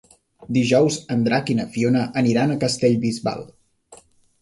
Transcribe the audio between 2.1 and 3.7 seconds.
aniran a Castellbisbal.